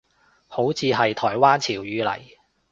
[0.47, 2.19] 好似係台灣潮語嚟